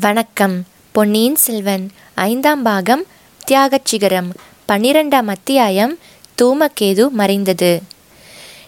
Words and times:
வணக்கம். 0.00 0.64
பொன்னியின் 0.92 1.36
செல்வன் 1.36 1.90
ஐந்தாம் 2.14 2.62
பாகம் 2.62 3.04
தியாகச் 3.46 3.84
சிகரம் 3.84 4.32
பன்னிரெண்டாம் 4.68 5.26
அத்தியாயம் 5.26 5.98
தூமகேது 6.42 7.08
மறைந்தது. 7.10 7.82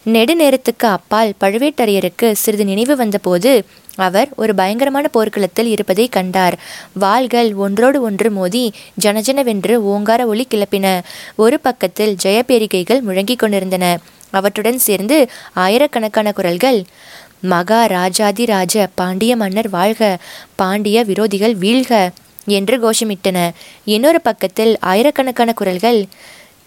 நெடுநேரத்துக்கு 0.05 0.85
அப்பால் 0.85 1.33
பழுவேட்டரையருக்கு 1.41 2.33
சிறிது 2.33 2.65
நினைவு 2.65 2.97
வந்தபோது 2.97 3.65
அவர் 3.95 4.29
ஒரு 4.37 4.55
பயங்கரமான 4.55 5.09
போர்க்களத்தில் 5.09 5.67
இருப்பதை 5.67 6.09
கண்டார். 6.09 6.59
வாள்கள் 7.01 7.55
ஒன்றோடு 7.55 8.03
ஒன்று 8.03 8.31
மோதி 8.31 8.73
ஜனஜனவென்று 9.05 9.75
ஓங்கார 9.75 10.27
ஒளி 10.27 10.47
கிளப்பின. 10.51 11.01
ஒரு 11.35 11.61
பக்கத்தில் 11.61 12.17
ஜெயபேரிகைகள் 12.25 13.01
முழங்கிக் 13.01 13.39
கொண்டிருந்தன. 13.39 13.99
அவற்றுடன் 14.31 14.79
சேர்ந்து 14.79 15.31
ஆயிரக்கணக்கான 15.55 16.33
குரல்கள் 16.33 16.85
மகா 17.47 17.81
பாண்டிய 18.95 19.33
மன்னர் 19.37 19.69
வாழ்க 19.69 20.03
பாண்டிய 20.57 21.05
விரோதிகள் 21.05 21.55
வீழ்க 21.65 21.93
என்று 22.49 22.77
கோஷமிட்டன. 22.85 23.39
இன்னொரு 23.85 24.21
பக்கத்தில் 24.21 24.73
ஆயிரக்கணக்கான 24.81 25.53
குரல்கள் 25.53 26.01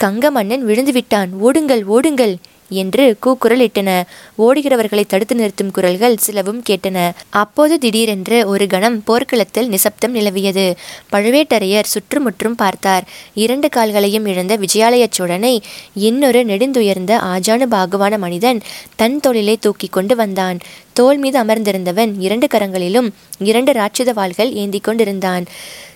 கங்க 0.03 0.25
மன்னன் 0.29 0.63
விழுந்து 0.65 0.91
விட்டான் 0.91 1.31
ஓடுங்கள் 1.39 1.83
ஓடுங்கள் 1.85 2.33
என்று 2.69 3.17
கூக்குரலிட்டன. 3.25 4.03
ஓடுகிறவர்களை 4.37 5.05
தடுத்து 5.05 5.35
நிறுத்தும் 5.35 5.71
குரல்கள் 5.71 6.17
சிலவும் 6.17 6.63
கேட்டன. 6.69 7.11
அப்போது 7.29 7.79
திடீரென்று 7.79 8.47
ஒரு 8.47 8.67
கணம் 8.67 9.03
போர்க்களத்தில் 9.03 9.67
நிசப்தம் 9.67 10.15
நிலவியது. 10.15 10.75
பழுவேட்டரையர் 11.11 11.83
சுற்றுமுற்றும் 11.83 12.55
பார்த்தார். 12.55 13.07
இரண்டு 13.33 13.69
கால்களையும் 13.75 14.25
இழந்த 14.25 14.57
விஜயாலய 14.57 15.07
சோழனை 15.09 15.61
இன்னொரு 15.93 16.45
நெடுந்துயர்ந்த 16.45 17.17
ஆஜானு 17.17 17.65
பாகுவான 17.71 18.17
மனிதன் 18.17 18.61
தன் 18.95 19.19
தொழிலை 19.19 19.57
தூக்கி 19.57 19.87
கொண்டு 19.87 20.15
வந்தான். 20.15 20.57
தோல் 20.93 21.17
மீது 21.17 21.43
அமர்ந்திருந்தவன் 21.43 22.13
இரண்டு 22.19 22.47
கரங்களிலும் 22.47 23.09
இரண்டு 23.39 23.71
ராட்சத 23.71 24.13
வாள்கள் 24.13 24.53
ஏந்தி 24.53 24.79
கொண்டிருந்தான். 24.79 25.45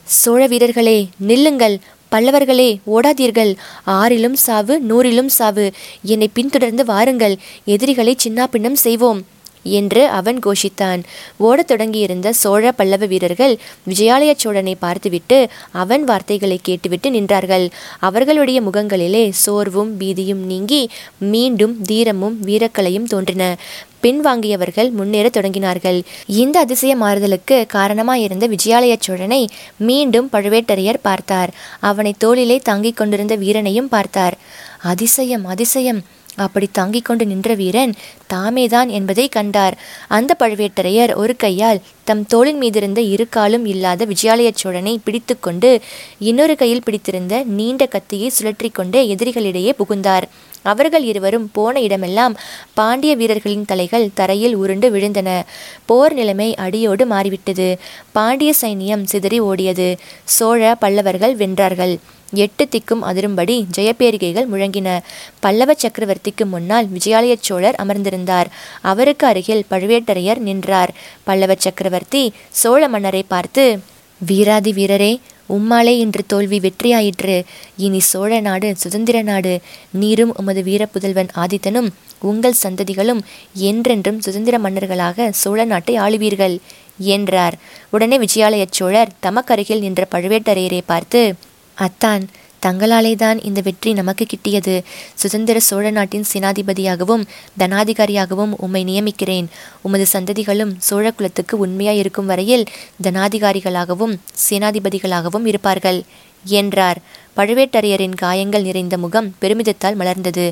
சோழ 0.03 0.47
வீரர்களே 0.47 1.07
நில்லுங்கள். 1.17 1.79
பல்லவர்களே 2.13 2.79
ஓடாதீர்கள். 2.95 3.55
ஆறிலும் 3.87 4.33
சாவு 4.33 4.81
நூறிலும் 4.89 5.31
சாவு. 5.39 5.71
என்னை 6.03 6.29
பின்தொடர்ந்து 6.33 6.85
வாருங்கள். 6.85 7.35
எதிரிகளை 7.65 8.15
சின்னாபின்னம் 8.23 8.81
செய்வோம் 8.85 9.25
என்று 9.63 10.07
அவன் 10.07 10.39
கோஷித்தான். 10.39 11.03
ஓடத் 11.37 11.67
தொடங்கியிருந்த 11.67 12.33
சோழ 12.33 12.71
பல்லவ 12.71 13.05
வீரர்கள் 13.05 13.57
விஜயாலய 13.89 14.33
சோழனை 14.37 14.75
பார்த்துவிட்டு 14.75 15.47
அவன் 15.71 16.03
வார்த்தைகளை 16.03 16.59
கேட்டுவிட்டு 16.63 17.09
நின்றார்கள். 17.09 17.69
அவர்களுடைய 17.99 18.61
முகங்களிலே 18.61 19.29
சோர்வும் 19.29 19.99
பீதியும் 19.99 20.43
நீங்கி 20.51 20.89
மீண்டும் 21.17 21.81
தீரமும் 21.81 22.37
வீரக்கலையும் 22.45 23.03
தோன்றின. 23.03 23.57
பின்வாங்கியவர்கள் 24.03 24.91
முன்னேற 24.91 25.29
தொடங்கினார்கள். 25.33 26.03
இந்த 26.25 26.59
அதிசய 26.59 26.95
மாறுதலுக்கு 26.95 27.65
காரணமாயிருந்த 27.73 28.47
விஜயாலய 28.47 28.95
சோழனை 28.99 29.49
மீண்டும் 29.77 30.29
பழுவேட்டரையர் 30.31 30.99
பார்த்தார். 31.01 31.53
அவனை 31.79 32.13
தோளிலே 32.17 32.57
தாங்கிக் 32.57 32.97
கொண்டிருந்த 32.97 33.35
வீரனையும் 33.35 33.89
பார்த்தார். 33.89 34.37
அதிசயம் 34.81 35.45
அதிசயம்! 35.45 36.01
அப்படி 36.35 36.69
தாங்கிக் 36.71 37.05
கொண்டு 37.05 37.25
நின்ற 37.25 37.53
வீரன் 37.53 37.93
தாமேதான் 38.33 38.87
என்பதை 38.87 39.29
கண்டார். 39.29 39.77
அந்த 40.07 40.35
பழுவேட்டரையர் 40.39 41.15
ஒரு 41.15 41.35
கையால் 41.35 41.81
தம் 42.03 42.25
தோளின் 42.25 42.61
மீதிருந்த 42.61 42.97
இரு 42.97 43.29
காலும் 43.29 43.65
இல்லாத 43.65 44.05
விஜயாலய 44.05 44.51
சோழனை 44.53 44.99
பிடித்து 45.03 45.39
கொண்டு 45.39 45.81
இன்னொரு 46.19 46.55
கையில் 46.55 46.83
பிடித்திருந்த 46.83 47.43
நீண்ட 47.43 47.85
கத்தியை 47.85 48.31
சுழற்றி 48.39 48.71
கொண்டே 48.71 49.15
எதிரிகளிடையே 49.15 49.69
புகுந்தார். 49.69 50.27
அவர்கள் 50.63 51.03
இருவரும் 51.03 51.49
போன 51.51 51.81
இடமெல்லாம் 51.81 52.37
பாண்டிய 52.73 53.15
வீரர்களின் 53.15 53.65
தலைகள் 53.65 54.09
தரையில் 54.13 54.55
உருண்டு 54.55 54.89
விழுந்தன. 54.89 55.41
போர் 55.85 56.13
நிலைமை 56.13 56.55
அடியோடு 56.55 57.05
மாறிவிட்டது. 57.05 57.77
பாண்டிய 58.11 58.53
சைனியம் 58.61 59.03
சிதறி 59.03 59.41
ஓடியது. 59.41 59.95
சோழ 60.23 60.75
பல்லவர்கள் 60.79 61.35
வென்றார்கள். 61.35 61.97
எட்டு 62.33 62.67
திக்கும் 62.71 63.03
அதிரும்படி 63.03 63.65
ஜெயபேரிகைகள் 63.77 64.49
முழங்கின. 64.53 64.99
பல்லவ 65.39 65.73
சக்கரவர்த்திக்கு 65.73 66.45
முன்னால் 66.45 66.87
விஜயாலய 66.87 67.35
சோழர் 67.39 67.79
அமர்ந்திருந்தார். 67.83 68.45
அவருக்கு 68.81 69.27
அருகில் 69.27 69.65
பழுவேட்டரையர் 69.71 70.37
நின்றார். 70.37 70.93
பல்லவ 71.23 71.55
சக்கரவர்த்தி 71.57 72.33
சோழ 72.49 72.87
மன்னரை 72.87 73.23
பார்த்து 73.27 73.79
வீராதி 74.19 74.71
வீரரே 74.71 75.19
உம்மாலே 75.49 75.93
இன்று 75.97 76.23
தோல்வி 76.27 76.59
வெற்றியாயிற்று. 76.59 77.43
இனி 77.77 77.99
சோழ 77.99 78.39
நாடு 78.39 78.75
சுதந்திர 78.75 79.21
நாடு. 79.21 79.59
நீரும் 79.91 80.35
உமது 80.35 80.61
வீரப்புதல்வன் 80.61 81.29
ஆதித்தனும் 81.35 81.89
உங்கள் 82.19 82.61
சந்ததிகளும் 82.63 83.21
என்றென்றும் 83.53 84.19
சுதந்திர 84.19 84.57
மன்னர்களாக 84.59 85.29
சோழ 85.31 85.65
நாட்டை 85.65 85.95
ஆளுவீர்கள் 85.95 86.57
என்றார். 86.97 87.57
உடனே 87.89 88.17
விஜயாலய 88.17 88.65
சோழர் 88.69 89.11
தமக்கருகில் 89.21 89.79
நின்ற 89.79 90.07
பழுவேட்டரையரை 90.11 90.81
பார்த்து 90.85 91.35
அத்தான் 91.77 92.23
தங்களாலே 92.61 93.15
தான் 93.15 93.39
இந்த 93.43 93.61
வெற்றி 93.61 93.93
நமக்கு 93.93 94.25
கிட்டியது. 94.25 94.75
சுதந்திர 95.15 95.59
சோழ 95.59 95.91
நாட்டின் 95.91 96.25
சேனாதிபதியாகவும் 96.33 97.23
தனாதிகாரியாகவும் 97.59 98.53
உம்மை 98.57 98.83
நியமிக்கிறேன். 98.83 99.47
உமது 99.81 100.05
சந்ததிகளும் 100.13 100.75
சோழ 100.77 101.11
குலத்துக்கு 101.11 101.57
உண்மையாய் 101.57 101.97
இருக்கும் 101.97 102.25
வரையில் 102.25 102.65
தனாதிகாரிகளாகவும் 103.03 104.13
சேனாதிபதிகளாகவும் 104.49 105.45
இருப்பார்கள் 105.45 105.99
என்றார். 106.45 106.99
பழுவேட்டரையரின் 107.37 108.15
காயங்கள் 108.15 108.61
நிறைந்த 108.61 108.97
முகம் 108.97 109.35
பெருமிதத்தால் 109.41 109.95
மலர்ந்தது. 109.95 110.45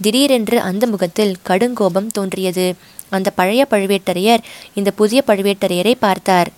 திடீரென்று 0.00 0.60
அந்த 0.60 0.86
முகத்தில் 0.86 1.36
கடுங்கோபம் 1.48 2.06
தோன்றியது. 2.06 2.66
அந்த 3.10 3.30
பழைய 3.30 3.66
பழுவேட்டரையர் 3.70 4.42
இந்த 4.74 4.90
புதிய 4.90 5.22
பழுவேட்டரையரை 5.26 5.94
பார்த்தார். 5.94 6.50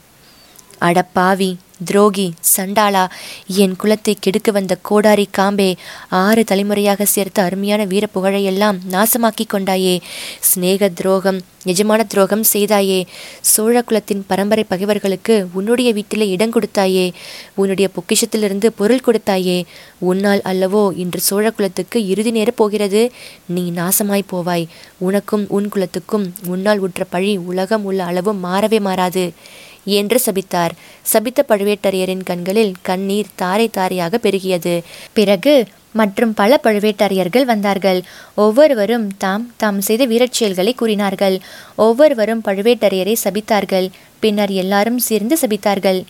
அடப்பாவி! 0.81 1.51
துரோகி 1.85 2.33
சண்டாளா 2.57 3.09
என் 3.47 3.77
குலத்தை 3.83 4.15
கெடுக்க 4.21 4.51
வந்த 4.51 4.77
கோடாரி 4.83 5.29
காம்பே 5.39 5.77
ஆறு 6.09 6.45
தலைமுறையாக 6.45 7.05
சேர்த்த 7.05 7.43
அருமையான 7.43 7.85
வீர 7.85 8.07
புகழையெல்லாம் 8.15 8.79
நாசமாக்கி 8.91 9.47
கொண்டாயே. 9.47 10.01
சிநேக 10.41 10.89
துரோகம் 10.89 11.41
எஜமான 11.65 12.03
துரோகம் 12.07 12.45
செய்தாயே. 12.53 13.07
சோழ 13.41 13.83
குலத்தின் 13.83 14.25
பரம்பரை 14.27 14.65
பகைவர்களுக்கு 14.65 15.49
உன்னுடைய 15.53 15.93
வீட்டிலே 15.93 16.29
இடம் 16.29 16.53
கொடுத்தாயே. 16.53 17.13
உன்னுடைய 17.55 17.91
பொக்கிஷத்திலிருந்து 17.97 18.67
பொருள் 18.67 19.05
கொடுத்தாயே. 19.07 19.65
உன்னால் 19.99 20.41
அல்லவோ 20.45 20.97
இன்று 20.97 21.21
சோழ 21.21 21.51
குலத்துக்கு 21.51 22.07
இறுதி 22.07 22.31
நேர 22.31 22.51
போகிறது. 22.51 23.11
நீ 23.47 23.71
நாசமாய் 23.71 24.31
போவாய். 24.33 24.67
உனக்கும் 24.99 25.47
உன் 25.49 25.69
குலத்துக்கும் 25.69 26.33
உன்னால் 26.47 26.79
உற்ற 26.79 27.05
பழி 27.05 27.37
உலகம் 27.37 27.85
உள்ள 27.85 28.05
அளவும் 28.05 28.45
மாறவே 28.45 28.81
மாறாது. 28.81 29.33
என்று 29.85 30.21
சபித்தார். 30.27 30.71
சபித்த 31.03 31.45
பழுவேட்டரையரின் 31.49 32.23
கண்களில் 32.25 32.75
கண்ணீர் 32.83 33.27
தாரை 33.35 33.69
தாரையாக 33.69 34.19
பெருகியது. 34.23 34.83
பிறகு 35.13 35.67
மற்றும் 35.93 36.35
பல 36.35 36.61
பழுவேட்டரையர்கள் 36.65 37.43
வந்தார்கள். 37.43 38.03
ஒவ்வொருவரும் 38.35 39.17
தாம் 39.17 39.53
தாம் 39.57 39.81
செய்த 39.81 40.05
வீரச் 40.05 40.33
செயல்களை 40.33 40.75
கூறினார்கள். 40.75 41.41
ஒவ்வொருவரும் 41.75 42.43
பழுவேட்டரையரை 42.45 43.15
சபித்தார்கள். 43.25 43.91
பின்னர் 44.19 44.51
எல்லாரும் 44.51 44.99
சேர்ந்து 44.99 45.39
சபித்தார்கள். 45.41 46.05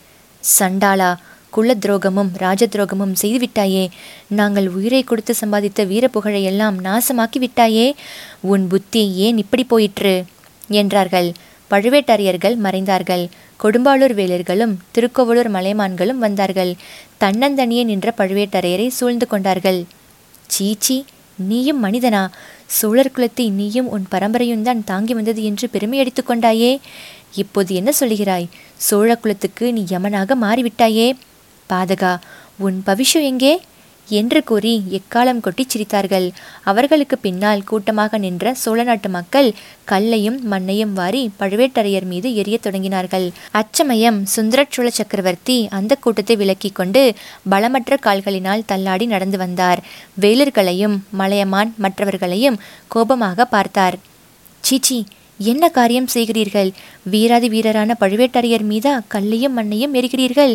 சண்டாளா 0.59 1.15
குல 1.49 1.73
துரோகமும் 1.73 2.29
ராஜ 2.33 2.67
துரோகமும் 2.67 3.15
செய்துவிட்டாயே. 3.21 3.87
நாங்கள் 4.27 4.69
உயிரை 4.69 5.03
கொடுத்து 5.03 5.35
சம்பாதித்த 5.45 5.87
வீர 5.87 6.09
புகழையெல்லாம் 6.13 6.75
நாசமாக்கி 6.83 7.37
விட்டாயே. 7.37 7.91
உன் 8.39 8.67
புத்தி 8.67 9.13
ஏன் 9.13 9.37
இப்படி 9.37 9.63
போயிற்று? 9.63 10.23
என்றார்கள். 10.67 11.31
பழுவேட்டரையர்கள் 11.71 12.55
மறைந்தார்கள். 12.65 13.23
கொடும்பாளூர் 13.63 14.15
வேலர்களும் 14.19 14.73
திருக்கோவலூர் 14.91 15.49
மலைமான்களும் 15.55 16.21
வந்தார்கள். 16.25 16.71
தன்னந்தனியே 17.23 17.83
நின்ற 17.83 18.13
பழுவேட்டரையரை 18.17 18.87
சூழ்ந்து 18.87 19.27
கொண்டார்கள். 19.27 19.79
சீச்சி 20.47 20.97
நீயும் 21.49 21.83
மனிதனா? 21.83 22.23
சோழர் 22.77 23.13
குலத்தை 23.15 23.45
நீயும் 23.51 23.89
உன் 23.89 24.05
பரம்பரையும் 24.11 24.61
தான் 24.61 24.83
தாங்கி 24.83 25.13
வந்தது 25.13 25.43
என்று 25.43 25.65
பெருமை 25.69 25.99
அடித்து 25.99 26.23
கொண்டாயே? 26.23 26.79
இப்போது 27.35 27.75
என்ன 27.75 27.91
சொல்லுகிறாய்? 27.99 28.47
சோழ 28.87 29.15
குலத்துக்கு 29.15 29.65
நீ 29.73 29.83
யமனாக 29.89 30.35
மாறிவிட்டாயே? 30.35 31.07
பாதகா 31.69 32.13
உன் 32.57 32.83
பவிஷம் 32.85 33.25
எங்கே? 33.31 33.53
என்று 34.19 34.39
கூறி 34.49 34.73
எக்காலம் 34.97 35.41
கொட்டி 35.45 35.63
சிரித்தார்கள். 35.65 36.27
அவர்களுக்கு 36.69 37.17
பின்னால் 37.25 37.63
கூட்டமாக 37.69 38.17
நின்ற 38.25 38.53
சோழ 38.63 38.79
நாட்டு 38.89 39.09
மக்கள் 39.17 39.49
கல்லையும் 39.91 40.39
மண்ணையும் 40.51 40.93
வாரி 40.99 41.23
பழுவேட்டரையர் 41.39 42.07
மீது 42.11 42.29
எரிய 42.41 42.57
தொடங்கினார்கள். 42.65 43.27
அச்சமயம் 43.61 44.19
சுந்தரச்சோழ 44.35 44.87
சக்கரவர்த்தி 44.99 45.57
அந்த 45.79 45.95
கூட்டத்தை 46.03 46.37
விலக்கி 46.41 46.71
கொண்டு 46.81 47.03
பலமற்ற 47.53 47.97
கால்களினால் 48.07 48.67
தள்ளாடி 48.71 49.07
நடந்து 49.15 49.39
வந்தார். 49.43 49.81
வேலர்களையும் 50.25 50.97
மலையமான் 51.21 51.71
மற்றவர்களையும் 51.85 52.59
கோபமாக 52.95 53.45
பார்த்தார். 53.55 53.97
சீச்சி 54.63 54.99
என்ன 55.51 55.63
காரியம் 55.75 56.09
செய்கிறீர்கள்? 56.13 56.67
வீராதி 57.11 57.47
வீரரான 57.53 57.91
பழுவேட்டரையர் 58.01 58.65
மீதா 58.71 58.91
கல்லையும் 59.13 59.55
மண்ணையும் 59.57 59.95
எரிகிறீர்கள்? 59.99 60.53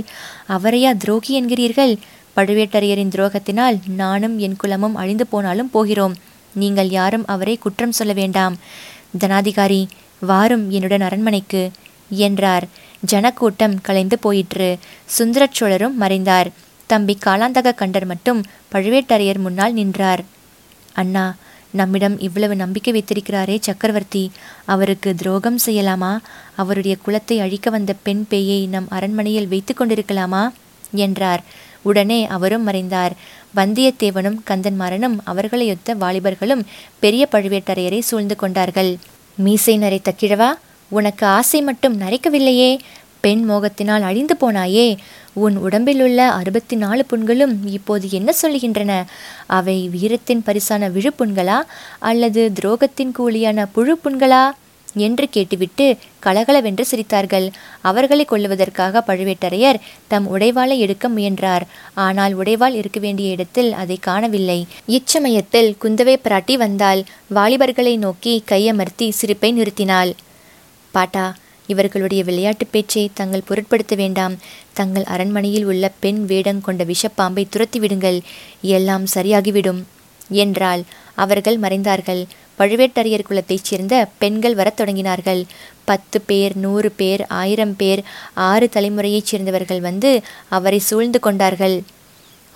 அவரையா 0.56 0.90
துரோகி 1.02 1.32
என்கிறீர்கள்? 1.40 1.94
பழுவேட்டரையரின் 2.36 3.08
துரோகத்தினால் 3.08 3.78
நானும் 3.88 4.38
என் 4.38 4.56
குலமும் 4.56 4.94
அழிந்து 4.94 5.26
போனாலும் 5.26 5.70
போகிறோம். 5.70 6.14
நீங்கள் 6.54 6.88
யாரும் 6.88 7.26
அவரை 7.26 7.56
குற்றம் 7.56 7.92
சொல்ல 7.92 8.12
வேண்டாம். 8.12 8.56
தனாதிகாரி 9.18 9.86
வாரும் 10.20 10.70
என்னுடன் 10.70 11.00
அரண்மனைக்கு 11.00 11.70
என்றார். 12.08 12.66
ஜனக்கூட்டம் 13.00 13.80
கலைந்து 13.80 14.18
போயிற்று. 14.18 14.78
சுந்தரச் 15.06 15.52
சோழரும் 15.52 15.96
மறைந்தார். 15.96 16.50
தம்பி 16.86 17.18
காலாந்தக 17.26 17.74
கண்டர் 17.74 18.06
மட்டும் 18.06 18.44
பழுவேட்டரையர் 18.72 19.38
முன்னால் 19.38 19.72
நின்றார். 19.72 20.24
அண்ணா 20.92 21.34
நம்மிடம் 21.70 22.20
இவ்வளவு 22.20 22.56
நம்பிக்கை 22.56 22.92
வைத்திருக்கிறாரே 22.92 23.56
சக்கரவர்த்தி. 23.60 24.30
அவருக்கு 24.64 25.14
துரோகம் 25.14 25.58
செய்யலாமா? 25.66 26.18
அவருடைய 26.56 26.96
குலத்தை 27.06 27.40
அழிக்க 27.40 27.70
வந்த 27.70 27.94
பெண் 28.02 28.26
பேயை 28.30 28.68
நம் 28.68 28.86
அரண்மனையில் 28.88 29.48
வைத்து 29.48 29.74
கொண்டிருக்கலாமா? 29.78 30.48
என்றார். 30.92 31.42
உடனே 31.86 32.26
அவரும் 32.26 32.62
மறைந்தார். 32.62 33.12
வந்தியத்தேவனும் 33.56 34.40
கந்தன்மாறனும் 34.50 35.16
அவர்களையொத்த 35.26 35.94
வாலிபர்களும் 36.00 36.64
பெரிய 36.98 37.28
பழுவேட்டரையரை 37.32 38.00
சூழ்ந்து 38.00 38.36
கொண்டார்கள். 38.36 38.96
மீசை 39.36 39.78
நரைத்த 39.78 40.14
கிழவா 40.20 40.50
உனக்கு 40.88 41.26
ஆசை 41.26 41.62
மட்டும் 41.62 42.00
நரைக்கவில்லையே? 42.00 42.78
பெண் 43.20 43.50
மோகத்தினால் 43.50 44.02
அழிந்து 44.02 44.36
போனாயே? 44.40 44.96
உன் 45.32 45.56
உடம்பிலுள்ள 45.56 46.30
அறுபத்தி 46.30 46.76
நாலு 46.76 47.04
புண்களும் 47.10 47.54
இப்போது 47.64 48.10
என்ன 48.10 48.32
சொல்லுகின்றன? 48.42 49.04
அவை 49.46 49.88
வீரத்தின் 49.88 50.42
பரிசான 50.46 50.88
விழுப்புண்களா? 50.88 51.58
அல்லது 51.98 52.52
துரோகத்தின் 52.60 53.12
கூலியான 53.18 53.66
புழு 53.72 53.98
புண்களா 54.04 54.50
என்று 54.96 55.28
கேட்டுவிட்டு 55.28 55.86
கலகலவென்று 56.18 56.84
சிரித்தார்கள். 56.90 57.46
அவர்களை 57.80 58.24
கொள்ளுவதற்காக 58.30 59.02
பழுவேட்டரையர் 59.06 59.80
தம் 60.08 60.26
உடைவாளை 60.34 60.76
எடுக்க 60.78 61.08
முயன்றார். 61.08 61.64
ஆனால் 61.94 62.34
உடைவாள் 62.38 62.74
இருக்க 62.74 63.00
வேண்டிய 63.00 63.30
இடத்தில் 63.30 63.72
அதை 63.72 63.96
காணவில்லை. 64.00 64.66
இச்சமயத்தில் 64.88 65.70
குந்தவை 65.82 66.16
பிராட்டி 66.24 66.54
வந்தால் 66.54 67.02
வாலிபர்களை 67.34 67.96
நோக்கி 67.96 68.34
கையமர்த்தி 68.48 69.08
சிரிப்பை 69.10 69.52
நிறுத்தினாள். 69.52 70.12
பாட்டா 70.94 71.26
இவர்களுடைய 71.66 72.24
விளையாட்டு 72.24 72.66
பேச்சை 72.66 73.10
தங்கள் 73.14 73.46
பொருட்படுத்த 73.46 73.94
வேண்டாம். 73.94 74.34
தங்கள் 74.72 75.04
அரண்மனையில் 75.04 75.64
உள்ள 75.64 75.92
பெண் 76.00 76.20
வேடங் 76.28 76.60
கொண்ட 76.60 76.84
விஷப்பாம்பை 76.84 77.44
துரத்தி 77.48 77.78
விடுங்கள் 77.78 78.18
எல்லாம் 78.76 79.06
சரியாகிவிடும் 79.14 79.80
என்றால் 80.42 80.82
அவர்கள் 81.14 81.58
மறைந்தார்கள். 81.58 82.22
பழுவேட்டரையர் 82.58 83.22
குலத்தைச் 83.22 83.64
சேர்ந்த 83.64 84.08
பெண்கள் 84.18 84.54
வரத் 84.54 84.80
தொடங்கினார்கள். 84.80 85.42
பத்து 85.84 86.20
பேர் 86.20 86.56
நூறு 86.56 86.90
பேர் 86.90 87.26
ஆயிரம் 87.26 87.76
பேர் 87.76 88.02
ஆறு 88.34 88.68
தலைமுறையைச் 88.72 89.24
சேர்ந்தவர்கள் 89.24 89.80
வந்து 89.80 90.20
அவரை 90.48 90.78
சூழ்ந்து 90.78 91.20
கொண்டார்கள். 91.20 91.82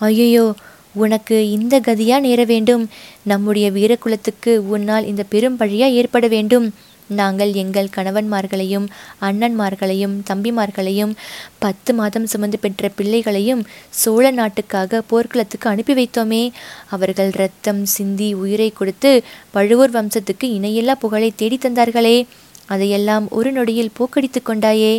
ஐயோ 0.00 0.54
உனக்கு 0.94 1.50
இந்த 1.50 1.80
கதியா 1.80 2.20
நேர 2.20 2.44
வேண்டும்? 2.44 2.88
நம்முடைய 3.22 3.70
வீரகுலத்துக்கு 3.70 4.56
உன்னால் 4.56 5.06
இந்த 5.06 5.22
பெரும் 5.22 5.58
பழியா 5.58 5.88
ஏற்பட 5.92 6.28
வேண்டும்? 6.28 6.74
நாங்கள் 7.10 7.52
எங்கள் 7.52 7.94
கணவன்மார்களையும் 7.96 8.86
அண்ணன்மார்களையும் 9.20 10.14
தம்பிமார்களையும் 10.30 11.12
பத்து 11.58 11.94
மாதம் 11.94 12.26
சுமந்து 12.26 12.58
பெற்ற 12.58 12.88
பிள்ளைகளையும் 12.88 13.62
சோழ 13.90 14.30
நாட்டுக்காக 14.30 15.02
போர்க்களத்துக்கு 15.06 15.70
அனுப்பி 15.70 15.94
வைத்தோமே. 15.94 16.50
அவர்கள் 16.90 17.30
இரத்தம் 17.34 17.84
சிந்தி 17.84 18.34
உயிரை 18.34 18.70
கொடுத்து 18.70 19.22
பழுவூர் 19.50 19.90
வம்சத்துக்கு 19.90 20.44
இணையில்லா 20.44 20.92
புகழை 20.92 21.32
தேடி 21.36 21.58
தந்தார்களே. 21.62 22.26
அதையெல்லாம் 22.66 23.28
ஒரு 23.30 23.52
நொடியில் 23.52 23.94
போக்கடித்து 23.98 24.40
கொண்டாயே 24.44 24.94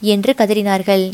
என்று 0.00 0.34
கதறினார்கள். 0.38 1.12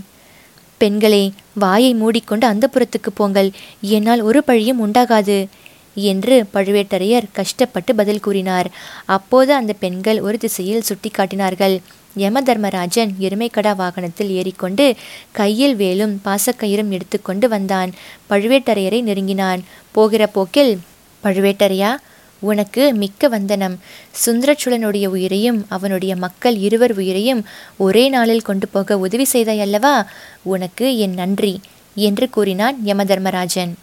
பெண்களே 0.76 1.32
வாயை 1.55 1.94
மூடிக்கொண்டு 1.94 2.47
அந்த 2.47 2.69
புறத்துக்கு 2.75 3.11
போங்கள். 3.14 3.50
என்னால் 3.81 4.20
ஒரு 4.20 4.44
பழியும் 4.44 4.81
உண்டாகாது. 4.87 5.47
என்று 5.94 6.44
பழுவேட்டரையர் 6.55 7.23
கஷ்டப்பட்டு 7.32 7.94
பதில் 7.94 8.20
கூறினார். 8.20 8.70
அப்போது 9.05 9.55
அந்த 9.55 9.73
பெண்கள் 9.73 10.20
ஒரு 10.20 10.38
திசையில் 10.38 10.82
சுட்டி 10.82 11.08
காட்டினார்கள் 11.08 11.81
யம 12.17 12.43
தர்மராஜன் 12.43 13.14
எருமைக்கடா 13.20 13.76
வாகனத்தில் 13.76 14.31
ஏறிக்கொண்டு 14.31 14.94
கையில் 15.32 15.76
வேலும் 15.76 16.20
பாசக்கயிறும் 16.25 16.88
எடுத்துக்கொண்டு 16.88 17.49
வந்தான். 17.49 17.93
பழுவேட்டரையரை 18.31 19.02
நெருங்கினான். 19.02 19.64
போகிற 19.93 20.26
போக்கில் 20.26 20.79
பழுவேட்டரையா 21.25 21.94
உனக்கு 22.40 22.94
மிக்க 22.94 23.29
வந்தனம். 23.29 23.79
சுந்தரச்சுழனுடைய 24.26 25.06
உயிரையும் 25.06 25.67
அவனுடைய 25.69 26.17
மக்கள் 26.17 26.56
இருவர் 26.56 26.93
உயிரையும் 26.93 27.44
ஒரே 27.76 28.08
நாளில் 28.08 28.43
கொண்டு 28.43 28.69
போக 28.69 28.99
உதவி 28.99 29.25
செய்தாய் 29.25 29.61
அல்லவா? 29.61 30.06
உனக்கு 30.43 30.99
என் 30.99 31.14
நன்றி 31.14 31.61
என்று 31.94 32.31
கூறினான் 32.31 32.76
யமதர்மராஜன். 32.85 33.75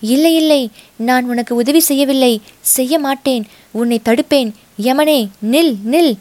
இல்லை 0.00 0.34
இல்லை 0.34 0.70
நான் 0.96 1.24
உனக்கு 1.24 1.54
உதவி 1.54 1.80
செய்யவில்லை. 1.80 2.40
செய்ய 2.60 2.98
மாட்டேன். 2.98 3.46
உன்னை 3.70 4.00
தடுப்பேன். 4.04 4.50
யமனே 4.82 5.28
நில் 5.42 5.76
நில் 5.84 6.14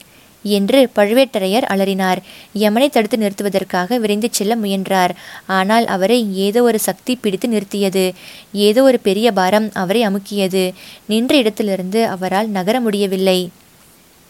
என்று 0.44 0.89
பழுவேட்டரையர் 0.95 1.65
அலறினார். 1.68 2.18
யமனை 2.57 2.89
தடுத்து 2.89 3.18
நிறுத்துவதற்காக 3.18 3.97
விரைந்து 3.97 4.27
செல்ல 4.31 4.56
முயன்றார். 4.56 5.15
ஆனால் 5.45 5.85
அவரை 5.85 6.35
ஏதோ 6.35 6.63
ஒரு 6.63 6.79
சக்தி 6.79 7.15
பிடித்து 7.15 7.47
நிறுத்தியது. 7.47 8.13
ஏதோ 8.51 8.83
ஒரு 8.83 9.00
பெரிய 9.00 9.31
பாரம் 9.31 9.69
அவரை 9.74 10.07
அமுக்கியது. 10.07 10.73
நின்ற 11.07 11.38
இடத்திலிருந்து 11.38 12.07
அவரால் 12.07 12.47
நகர 12.47 12.80
முடியவில்லை. 12.80 13.50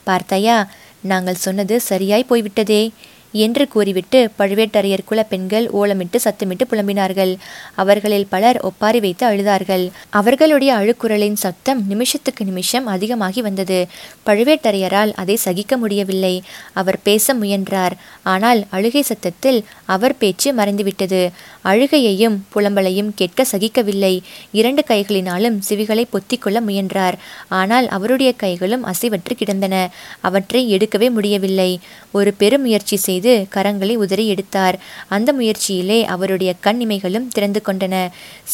பார்த்தாயா 0.04 0.70
நாங்கள் 1.02 1.36
சொன்னது 1.36 1.82
சரியாய் 1.82 2.24
போய்விட்டதே. 2.24 2.92
என்று 3.32 3.68
கூறிவிட்டு 3.68 4.30
பழுவேட்டரையர் 4.40 5.06
குல 5.06 5.24
பெண்கள் 5.24 5.66
ஓலமிட்டு 5.74 6.18
சத்தமிட்டு 6.24 6.66
புலம்பினார்கள். 6.72 7.36
அவர்களில் 7.76 8.28
பலர் 8.30 8.60
ஒப்பாரி 8.60 9.00
வைத்து 9.00 9.28
அழுதார்கள். 9.28 9.90
அவர்களுடைய 10.10 10.74
அழுக்குரலின் 10.76 11.34
சத்தம் 11.34 11.88
நிமிஷத்துக்கு 11.88 12.46
நிமிஷம் 12.46 12.86
அதிகமாகி 12.86 13.42
வந்தது. 13.42 13.88
பழுவேட்டரையரால் 14.26 15.14
அதை 15.14 15.36
சகிக்க 15.36 15.78
முடியவில்லை. 15.78 16.44
அவர் 16.74 17.00
பேச 17.04 17.34
முயன்றார். 17.34 17.96
ஆனால் 18.24 18.62
அழுகை 18.70 19.02
சத்தத்தில் 19.02 19.66
அவர் 19.86 20.18
பேச்சு 20.18 20.54
மறைந்துவிட்டது. 20.54 21.22
அழுகையையும் 21.64 22.38
புலம்பலையும் 22.56 23.12
கேட்க 23.16 23.46
சகிக்கவில்லை. 23.52 24.22
இரண்டு 24.52 24.84
கைகளினாலும் 24.88 25.60
சிவிகளை 25.70 26.06
பொத்திக்கொள்ள 26.12 26.62
முயன்றார். 26.62 27.16
ஆனால் 27.48 27.88
அவருடைய 27.88 28.32
கைகளும் 28.34 28.86
அசைவற்று 28.86 29.36
கிடந்தன. 29.36 29.76
அவற்றை 30.22 30.78
எடுக்கவே 30.78 31.12
முடியவில்லை. 31.12 31.80
ஒரு 32.12 32.34
பெருமுயற்சி 32.40 32.96
செய்து 32.98 33.27
கரங்களை 33.56 33.96
உதறி 33.96 34.26
எடுத்தார். 34.28 34.76
அந்த 35.08 35.30
முயற்சியிலே 35.34 36.00
அவருடைய 36.06 36.54
கண் 36.66 36.82
இமைகளும் 36.82 37.28
திறந்து 37.28 37.62
கொண்டன. 37.66 37.96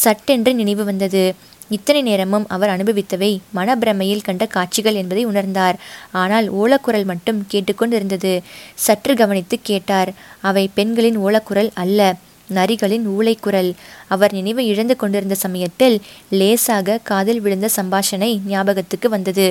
சட்டென்று 0.04 0.52
நினைவு 0.54 0.84
வந்தது. 0.84 1.24
இத்தனை 1.68 2.00
நேரமும் 2.02 2.46
அவர் 2.48 2.72
அனுபவித்தவை 2.74 3.30
மனப்பிரமையில் 3.54 4.24
கண்ட 4.24 4.44
காட்சிகள் 4.46 4.94
என்பதை 4.94 5.22
உணர்ந்தார். 5.26 5.76
ஆனால் 6.22 6.46
ஓலக்குரல் 6.54 7.04
மட்டும் 7.04 7.38
கேட்டுக்கொண்டிருந்தது. 7.52 8.32
சற்று 8.86 9.14
கவனித்து 9.14 9.58
கேட்டார். 9.62 10.10
அவை 10.40 10.64
பெண்களின் 10.74 11.18
ஓலக்குரல் 11.18 11.70
அல்ல 11.74 12.00
நரிகளின் 12.48 13.06
ஊளைக்குரல். 13.14 13.70
அவர் 14.14 14.32
நினைவு 14.32 14.62
இழந்து 14.66 14.96
கொண்டிருந்த 14.96 15.36
சமயத்தில் 15.44 15.96
லேசாக 16.30 16.98
காதில் 17.02 17.40
விழுந்த 17.40 17.68
சம்பாஷணை 17.76 18.30
ஞாபகத்துக்கு 18.46 19.08
வந்தது. 19.08 19.48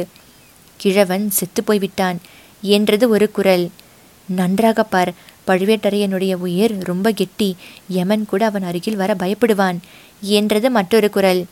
கிழவன் 0.80 1.26
செத்து 1.32 1.62
போய்விட்டான் 1.64 2.18
என்றது 2.62 3.06
ஒரு 3.10 3.28
குரல். 3.32 3.66
நன்றாக 4.28 4.84
பார். 4.84 5.14
பழுவேட்டரையனுடைய 5.48 6.34
உயிர் 6.36 6.78
ரொம்ப 6.78 7.12
கெட்டி. 7.12 7.56
யமன் 7.88 8.26
கூட 8.26 8.46
அவன் 8.46 8.64
அருகில் 8.64 8.96
வர 8.96 9.14
பயப்படுவான். 9.14 9.78
என்றது 10.22 10.72
மற்றொரு 10.72 11.10
குரல். 11.10 11.46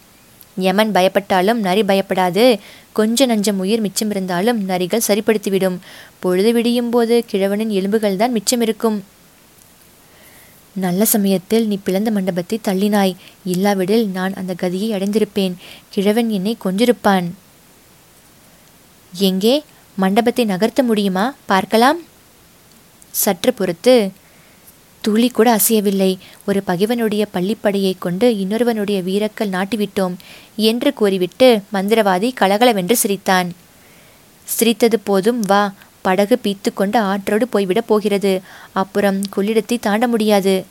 யமன் 0.56 0.92
பயப்பட்டாலும் 0.92 1.54
நரி 1.54 1.82
பயப்படாது. 1.82 2.60
கொஞ்ச 2.94 3.26
நஞ்சம் 3.26 3.58
உயிர் 3.58 3.80
மிச்சம் 3.80 4.10
இருந்தாலும் 4.10 4.70
நரிகள் 4.70 5.08
சரிப்படுத்திவிடும். 5.08 5.78
பொழுது 6.20 6.54
விடியும் 6.54 6.90
போது 6.90 7.26
கிழவனின் 7.32 7.68
எலும்புகள் 7.68 8.16
தான் 8.16 8.32
மிச்சம் 8.32 8.62
இருக்கும் 8.62 9.04
நல்ல 10.74 11.06
சமயத்தில் 11.06 11.68
நீ 11.68 11.78
பிளந்த 11.84 12.12
மண்டபத்தை 12.12 12.60
தள்ளினாய். 12.68 13.16
இல்லாவிடில் 13.44 14.08
நான் 14.08 14.34
அந்த 14.34 14.56
கதியை 14.62 14.90
அடைந்திருப்பேன். 14.96 15.54
கிழவன் 15.90 16.30
என்னை 16.30 16.58
கொன்றிருப்பான். 16.66 17.32
எங்கே? 19.14 19.64
மண்டபத்தை 19.96 20.46
நகர்த்த 20.46 20.84
முடியுமா? 20.84 21.34
பார்க்கலாம். 21.46 22.02
சற்று 23.12 23.54
பொறுத்து 23.54 24.12
துளி 25.02 25.30
கூட 25.30 25.60
அசையவில்லை. 25.60 26.18
ஒரு 26.48 26.64
பகைவனுடைய 26.64 27.28
பள்ளிப்படையை 27.34 27.94
கொண்டு 28.00 28.30
இன்னொருவனுடைய 28.30 29.02
வீரக்கல் 29.02 29.50
நாட்டிவிட்டோம் 29.50 30.16
என்று 30.56 30.94
கூறிவிட்டு 30.94 31.62
மந்திரவாதி 31.74 32.34
கலகலவென்று 32.34 32.98
சிரித்தான். 32.98 33.54
சிரித்தது 34.44 35.00
போதும் 35.04 35.40
வா. 35.40 35.74
படகு 36.02 36.40
பீத்து 36.44 36.74
கொண்டு 36.74 37.00
ஆற்றோடு 37.00 37.48
போய்விடப் 37.54 37.88
போகிறது. 37.88 38.42
அப்புறம் 38.72 39.22
கொள்ளிடத்தை 39.36 39.80
தாண்ட 39.80 40.08
முடியாது. 40.08 40.66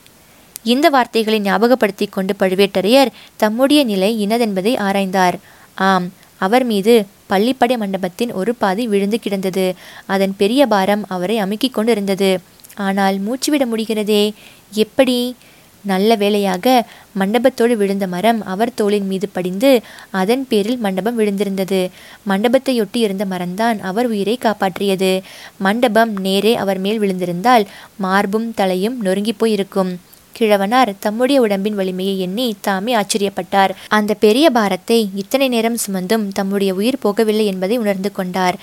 இந்த 0.62 0.88
வார்த்தைகளை 0.88 1.40
ஞாபகப்படுத்தி 1.40 2.06
கொண்டு 2.06 2.34
பழுவேட்டரையர் 2.38 3.08
தம்முடைய 3.36 3.84
நிலை 3.84 4.26
இனதென்பதை 4.26 4.76
ஆராய்ந்தார். 4.78 5.34
ஆம் 5.74 6.12
அவர் 6.38 6.64
மீது 6.64 7.06
பள்ளிப்படை 7.30 7.76
மண்டபத்தின் 7.76 8.32
ஒரு 8.32 8.54
பாதி 8.54 8.86
விழுந்து 8.86 9.18
கிடந்தது. 9.18 9.74
அதன் 10.06 10.34
பெரிய 10.36 10.66
பாரம் 10.66 11.04
அவரை 11.08 11.42
அமுக்கிக் 11.42 11.72
கொண்டிருந்தது. 11.72 12.38
ஆனால் 12.74 13.20
மூச்சுவிட 13.20 13.64
முடிகிறதே? 13.72 14.32
எப்படி? 14.72 15.36
நல்ல 15.84 16.16
வேளையாக 16.16 16.86
மண்டபத்தோடு 17.12 17.76
விழுந்த 17.76 18.06
மரம் 18.06 18.44
அவர் 18.44 18.74
தோளின் 18.74 19.06
மீது 19.06 19.28
படிந்து 19.28 19.80
அதன் 20.10 20.46
பேரில் 20.48 20.78
மண்டபம் 20.78 21.18
விழுந்திருந்தது. 21.18 21.90
மண்டபத்தையொட்டி 22.28 23.00
இருந்த 23.00 23.24
மரம்தான் 23.24 23.78
அவர் 23.80 24.06
உயிரை 24.06 24.38
காப்பாற்றியது. 24.42 25.20
மண்டபம் 25.58 26.20
நேரே 26.20 26.56
அவர் 26.56 26.78
மேல் 26.78 27.00
விழுந்திருந்தால் 27.00 27.66
மார்பும் 27.96 28.54
தலையும் 28.54 28.98
நொறுங்கி 29.02 29.32
போயிருக்கும். 29.32 29.92
கிழவனார் 30.38 30.90
தம்முடைய 30.98 31.40
உடம்பின் 31.40 31.74
வலிமையை 31.74 32.14
எண்ணி 32.20 32.46
தாமே 32.60 32.92
ஆச்சரியப்பட்டார். 32.96 33.72
அந்த 33.88 34.14
பெரிய 34.14 34.50
பாரத்தை 34.50 34.98
இத்தனை 35.14 35.48
நேரம் 35.48 35.78
சுமந்தும் 35.86 36.28
தம்முடைய 36.28 36.74
உயிர் 36.74 37.02
போகவில்லை 37.04 37.44
என்பதை 37.44 37.78
உணர்ந்து 37.78 38.12
கொண்டார். 38.12 38.58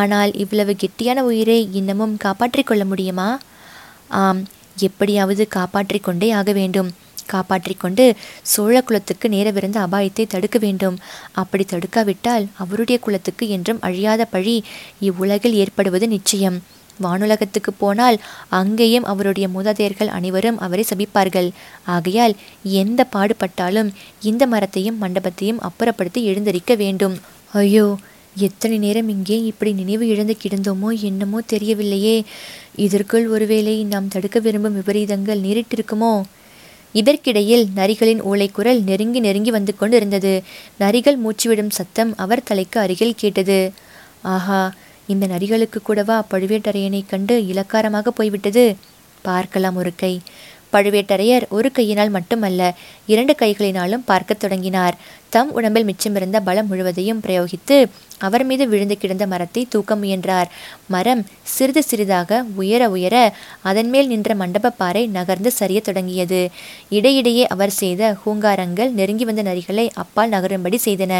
ஆனால் 0.00 0.32
இவ்வளவு 0.34 0.74
கெட்டியான 0.82 1.18
உயிரை 1.18 1.68
இன்னமும் 1.72 2.16
காப்பாற்றிக் 2.16 2.66
கொள்ள 2.66 2.84
முடியுமா? 2.84 3.28
ஆம் 4.22 4.42
எப்படியாவது 4.76 5.48
காப்பாற்றிக் 5.48 6.04
கொண்டே 6.04 6.30
ஆக 6.30 6.52
வேண்டும். 6.52 6.90
காப்பாற்றிக் 7.26 7.80
கொண்டு 7.80 8.04
சோழ 8.42 8.76
குலத்துக்கு 8.80 9.26
நேரவிருந்த 9.28 9.78
அபாயத்தை 9.86 10.24
தடுக்க 10.26 10.58
வேண்டும். 10.58 10.96
அப்படி 11.32 11.64
தடுக்காவிட்டால் 11.64 12.46
அவருடைய 12.56 12.98
குலத்துக்கு 13.00 13.48
என்றும் 13.48 13.80
அழியாத 13.80 14.24
பழி 14.24 14.56
இவ்வுலகில் 15.00 15.54
ஏற்படுவது 15.54 16.08
நிச்சயம். 16.08 16.58
வானுலகத்துக்கு 17.02 17.72
போனால் 17.78 18.18
அங்கேயும் 18.60 19.04
அவருடைய 19.04 19.48
மூதாதையர்கள் 19.48 20.14
அனைவரும் 20.18 20.58
அவரை 20.58 20.84
சபிப்பார்கள். 20.90 21.48
ஆகையால் 21.84 22.34
எந்த 22.82 23.06
பாடுபட்டாலும் 23.14 23.90
இந்த 24.30 24.46
மரத்தையும் 24.46 25.00
மண்டபத்தையும் 25.02 25.62
அப்புறப்படுத்தி 25.68 26.22
எழுந்தரிக்க 26.30 26.76
வேண்டும். 26.76 27.16
ஐயோ 27.52 27.86
எத்தனை 28.36 28.76
நேரம் 28.78 29.08
இங்கே 29.08 29.36
இப்படி 29.42 29.70
நினைவு 29.72 30.04
இழந்து 30.06 30.34
கிடந்தோமோ 30.42 30.90
என்னமோ 31.00 31.38
தெரியவில்லையே. 31.52 32.16
இதற்குள் 32.76 33.26
ஒருவேளை 33.28 33.74
நாம் 33.84 34.08
தடுக்க 34.08 34.38
விரும்பும் 34.38 34.76
விபரீதங்கள் 34.78 35.42
நேரிட்டிருக்குமோ? 35.46 36.12
இதற்கிடையில் 36.92 37.64
நரிகளின் 37.76 38.20
ஓலைக்குரல் 38.20 38.80
நெருங்கி 38.82 39.20
நெருங்கி 39.20 39.50
வந்து 39.50 39.72
கொண்டிருந்தது. 39.76 40.32
நரிகள் 40.80 41.18
மூச்சுவிடும் 41.24 41.74
சத்தம் 41.78 42.12
அவர் 42.16 42.42
தலைக்கு 42.42 42.78
அருகில் 42.80 43.14
கேட்டது. 43.14 43.58
ஆஹா 44.22 44.60
இந்த 45.12 45.26
நரிகளுக்கு 45.26 45.78
கூடவா 45.82 46.16
பழுவேட்டரையனை 46.30 47.00
கண்டு 47.08 47.36
இலக்காரமாக 47.46 48.10
போய்விட்டது? 48.10 48.64
பார்க்கலாம் 49.26 49.76
ஒரு 49.76 49.92
கை. 49.96 50.14
பழுவேட்டரையர் 50.72 51.44
ஒரு 51.48 51.68
கையினால் 51.72 52.12
மட்டுமல்ல 52.16 52.60
இரண்டு 53.06 53.32
கைகளினாலும் 53.38 54.04
பார்க்கத் 54.10 54.40
தொடங்கினார். 54.40 54.96
தம் 55.34 55.50
உடம்பில் 55.52 55.88
மிச்சமிருந்த 55.90 56.38
பலம் 56.44 56.68
முழுவதையும் 56.68 57.22
பிரயோகித்து 57.26 57.76
அவர் 58.18 58.44
மீது 58.44 58.64
விழுந்து 58.68 58.96
கிடந்த 58.98 59.26
மரத்தை 59.26 59.62
தூக்க 59.68 59.96
முயன்றார். 59.96 60.48
மரம் 60.88 61.22
சிறிது 61.54 61.82
சிறிதாக 61.82 62.40
உயர 62.54 62.82
உயர 62.96 63.16
அதன் 63.70 63.90
மேல் 63.94 64.10
நின்ற 64.12 64.34
மண்டபப்பாறை 64.34 65.04
நகர்ந்து 65.08 65.50
சரிய 65.50 65.80
தொடங்கியது. 65.80 66.40
இடையிடையே 66.90 67.46
அவர் 67.46 67.78
செய்த 67.82 68.16
ஹூங்காரங்கள் 68.22 68.96
நெருங்கி 69.00 69.24
வந்த 69.24 69.42
நரிகளை 69.42 69.86
அப்பால் 69.94 70.34
நகரும்படி 70.36 70.80
செய்தன. 70.84 71.14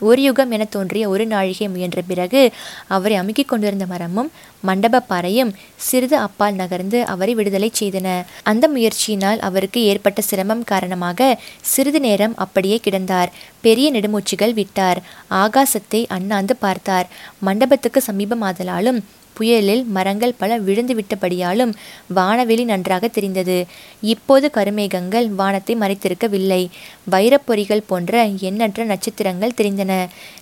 ஒரு 0.00 0.22
யுகம் 0.22 0.50
என 0.50 0.64
தோன்றிய 0.64 1.08
ஒரு 1.08 1.26
நாழிகை 1.26 1.68
முயன்ற 1.68 2.02
பிறகு 2.02 2.42
அவரை 2.88 3.18
அமுக்கிக் 3.20 3.50
கொண்டிருந்த 3.52 3.86
மரமும் 3.86 4.30
மண்டப 4.62 5.00
பாறையும் 5.00 5.54
சிறிது 5.76 6.16
அப்பால் 6.16 6.54
நகர்ந்து 6.54 7.04
அவரை 7.04 7.34
விடுதலை 7.34 7.72
செய்தன. 7.80 8.08
அந்த 8.42 8.68
முயற்சியினால் 8.68 9.38
அவருக்கு 9.38 9.82
ஏற்பட்ட 9.82 10.20
சிரமம் 10.20 10.64
காரணமாக 10.64 11.38
சிறிது 11.60 12.00
நேரம் 12.00 12.34
அப்படியே 12.36 12.80
கிடந்தார். 12.84 13.30
பெரிய 13.60 13.92
நெடுமூச்சுகள் 13.92 14.54
விட்டார். 14.54 15.00
ஆகாசத்தை 15.30 16.06
அண்ணாந்து 16.08 16.56
பார்த்தார். 16.56 17.08
மண்டபத்துக்கு 17.40 18.02
சமீபமாதலாலும் 18.06 19.00
புயலில் 19.34 19.84
மரங்கள் 19.84 20.34
பல 20.38 20.58
விழுந்து 20.58 20.94
விட்டபடியாலும் 20.94 21.72
வானவெளி 22.14 22.64
நன்றாக 22.64 23.08
தெரிந்தது. 23.08 23.66
இப்போது 24.00 24.50
கருமேகங்கள் 24.54 25.28
வானத்தை 25.28 25.76
மறைத்திருக்கவில்லை. 25.76 26.62
வைரப்பொறிகள் 27.10 27.86
போன்ற 27.86 28.14
எண்ணற்ற 28.40 28.84
நட்சத்திரங்கள் 28.84 29.56
தெரிந்தன. 29.56 29.92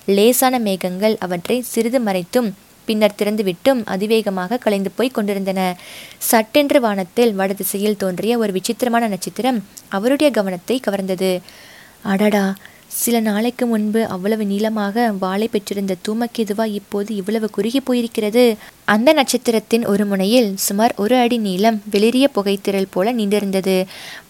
லேசான 0.05 0.59
மேகங்கள் 0.59 1.17
அவற்றை 1.19 1.61
சிறிது 1.61 1.99
மறைத்தும் 1.99 2.49
பின்னர் 2.87 3.17
திறந்துவிட்டும் 3.17 3.81
அதிவேகமாக 3.85 4.57
கலைந்து 4.57 4.91
போய் 4.91 5.09
கொண்டிருந்தன. 5.09 5.59
சட்டென்று 6.17 6.79
வானத்தில் 6.81 7.33
வடதிசையில் 7.33 7.97
தோன்றிய 7.97 8.37
ஒரு 8.37 8.51
விசித்திரமான 8.51 9.07
நட்சத்திரம் 9.07 9.59
அவருடைய 9.89 10.31
கவனத்தை 10.31 10.79
கவர்ந்தது. 10.87 11.31
அடடா! 12.03 12.43
சில 12.91 13.19
நாளைக்கு 13.19 13.65
முன்பு 13.65 14.05
அவ்வளவு 14.05 14.45
நீளமாக 14.45 15.11
வாளை 15.19 15.47
பெற்றிருந்த 15.51 15.95
தூமக்கேதுவா 16.07 16.65
இப்போது 16.65 17.15
இவ்வளவு 17.15 17.49
குறுகி 17.49 17.79
போயிருக்கிறது? 17.79 18.43
அந்த 18.85 19.13
நட்சத்திரத்தின் 19.13 19.85
ஒரு 19.85 20.05
முனையில் 20.05 20.49
சுமார் 20.57 20.93
ஒரு 20.95 21.15
அடி 21.17 21.37
நீளம் 21.37 21.77
வெளிரிய 21.91 22.27
புகைத்திரல் 22.31 22.89
போல 22.89 23.13
நீண்டிருந்தது 23.13 23.75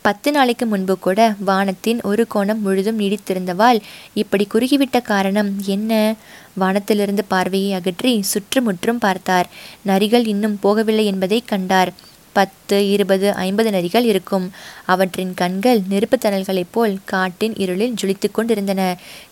பத்து 0.02 0.32
நாளைக்கு 0.32 0.66
முன்பு 0.66 1.00
கூட 1.00 1.20
வானத்தின் 1.46 2.02
ஒரு 2.02 2.26
கோணம் 2.34 2.62
முழுதும் 2.62 3.00
நீடித்திருந்தவால் 3.00 3.80
இப்படி 4.14 4.48
குறுகிவிட்ட 4.54 5.02
காரணம் 5.02 5.52
என்ன? 5.66 6.16
வானத்திலிருந்து 6.54 7.26
பார்வையை 7.26 7.74
அகற்றி 7.74 8.22
சுற்றுமுற்றும் 8.24 8.98
பார்த்தார். 8.98 9.50
நரிகள் 9.88 10.28
இன்னும் 10.28 10.60
போகவில்லை 10.64 11.06
என்பதை 11.06 11.42
கண்டார். 11.46 11.92
பத்து 12.40 12.78
இருபது 12.90 13.28
ஐம்பது 13.46 13.70
நரிகள் 13.70 14.08
இருக்கும். 14.12 14.48
அவற்றின் 14.86 15.34
கண்கள் 15.34 15.82
நெருப்புத்தணல்களைப் 15.90 16.72
போல் 16.72 16.98
காட்டின் 17.06 17.56
இருளில் 17.56 17.96
ஜொலித்து 18.02 18.28
கொண்டிருந்தன. 18.32 18.82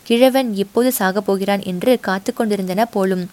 கிழவன் 0.02 0.48
எப்போது 0.54 0.92
சாகப் 0.98 1.26
போகிறான் 1.28 1.62
என்று 1.64 1.92
காத்து 2.00 2.30
கொண்டிருந்தன 2.34 2.84
போலும். 2.84 3.26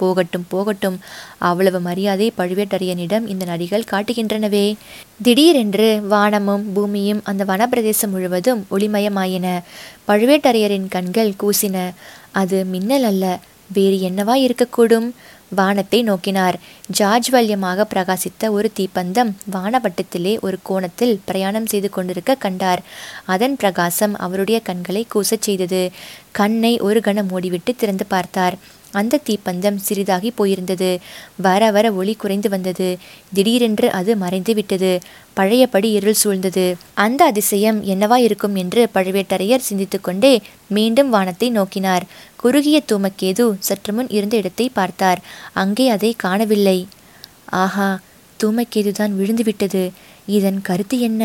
போகட்டும் 0.00 0.46
போகட்டும். 0.48 0.96
அவ்வளவு 1.38 1.78
மரியாதை 1.80 2.26
பழுவேட்டரையனிடம் 2.38 3.26
இந்த 3.26 3.44
நரிகள் 3.44 3.88
காட்டுகின்றனவே. 3.90 4.66
திடீரென்று 5.22 5.88
வானமும் 6.08 6.72
பூமியும் 6.72 7.20
அந்த 7.24 7.44
வனப்பிரதேசம் 7.44 8.10
முழுவதும் 8.10 8.66
ஒளிமயமாயின. 8.70 9.46
பழுவேட்டரையரின் 10.08 10.88
கண்கள் 10.88 11.34
கூசின. 11.40 11.76
அது 12.30 12.64
மின்னல் 12.64 13.02
அல்ல. 13.02 13.24
வேறு 13.74 13.96
என்னவா 14.08 14.34
இருக்கக்கூடும்? 14.34 15.08
வானத்தை 15.48 16.04
நோக்கினார். 16.04 16.54
ஜாஜ்வல்யமாக 16.98 17.84
பிரகாசித்த 17.94 18.50
ஒரு 18.50 18.72
தீப்பந்தம் 18.76 19.32
வானவட்டத்திலே 19.52 20.40
ஒரு 20.40 20.58
கோணத்தில் 20.62 21.20
பிரயாணம் 21.24 21.66
செய்து 21.66 21.90
கொண்டிருக்க 21.90 22.34
கண்டார். 22.34 22.82
அதன் 23.26 23.56
பிரகாசம் 23.56 24.16
அவருடைய 24.16 24.60
கண்களை 24.60 25.06
கூசச் 25.14 25.40
செய்தது. 25.40 25.90
கண்ணை 26.32 26.80
ஒரு 26.80 27.00
கணம் 27.00 27.30
மூடிவிட்டு 27.30 27.76
திறந்து 27.76 28.06
பார்த்தார். 28.06 28.56
அந்த 28.96 29.20
தீப்பந்தம் 29.28 29.78
சிறிதாகி 29.88 30.30
போயிருந்தது. 30.38 30.90
வர 31.36 31.70
வர 31.70 31.86
ஒளி 31.92 32.14
குறைந்து 32.14 32.48
வந்தது. 32.48 32.88
திடீரென்று 33.34 33.88
அது 33.90 34.12
மறைந்து 34.16 34.54
விட்டது. 34.54 34.92
பழையபடி 35.34 35.88
இருள் 35.90 36.20
சூழ்ந்தது. 36.22 36.66
அந்த 37.04 37.20
அதிசயம் 37.24 37.80
என்னவா 37.84 38.18
இருக்கும் 38.26 38.54
என்று 38.54 38.82
பழுவேட்டரையர் 38.94 39.66
சிந்தித்துக்கொண்டே 39.70 40.34
மீண்டும் 40.68 41.10
வானத்தை 41.10 41.48
நோக்கினார். 41.50 42.06
குறுகிய 42.36 42.78
தூமக்கேது 42.92 43.44
சற்று 43.58 43.92
முன் 43.92 44.08
இருந்த 44.08 44.34
இடத்தை 44.36 44.68
பார்த்தார். 44.72 45.22
அங்கே 45.54 45.86
அதை 45.88 46.10
காணவில்லை. 46.16 46.78
ஆஹா 47.62 47.88
தூமக்கேதுதான் 48.40 49.12
விழுந்துவிட்டது 49.18 49.82
இதன் 50.28 50.60
கருத்து 50.62 50.96
என்ன? 51.00 51.22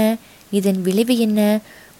இதன் 0.51 0.79
விளைவு 0.81 1.15
என்ன? 1.17 1.39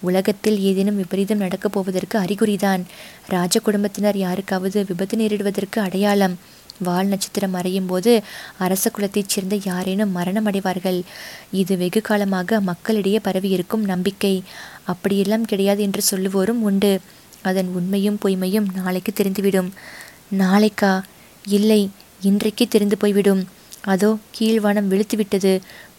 உலகத்தில் 0.02 0.58
ஏதேனும் 0.60 0.96
விபரீதம் 0.96 1.38
நடக்கப் 1.38 1.72
போவதற்கு 1.72 2.16
அறிகுறிதான். 2.18 2.82
ராஜ 3.26 3.60
குடும்பத்தினர் 3.60 4.16
யாருக்காவது 4.16 4.84
விபத்து 4.88 5.16
நேரிடுவதற்கு 5.16 5.78
அடையாளம். 5.78 6.36
வால் 6.78 7.06
நட்சத்திரம் 7.06 7.54
அறையும் 7.54 7.86
போது 7.86 8.12
அரச 8.58 8.90
குலத்தைச் 8.90 9.28
சேர்ந்த 9.28 9.56
யாரேனும் 9.64 10.10
மரணம் 10.10 10.44
அடைவார்கள். 10.44 11.00
இது 11.52 11.76
வெகு 11.76 12.00
காலமாக 12.00 12.60
மக்களிடையே 12.60 13.20
பரவியிருக்கும் 13.24 13.84
நம்பிக்கை. 13.84 14.42
அப்படியெல்லாம் 14.84 15.44
கிடையாது 15.44 15.82
என்று 15.82 16.02
சொல்லுவோரும் 16.10 16.62
உண்டு. 16.68 17.00
அதன் 17.42 17.66
உண்மையும் 17.66 18.18
பொய்மையும் 18.24 18.66
நாளைக்கு 18.74 19.12
தெரிந்துவிடும். 19.12 19.70
நாளைக்கா? 20.38 21.02
இல்லை 21.46 21.90
இன்றைக்கு 22.22 22.68
தெரிந்து 22.68 22.96
போய்விடும் 22.96 23.42
அதோ 23.84 24.16
கீழ்வானம் 24.38 24.88
வெளுத்துவிட்டது. 24.90 25.52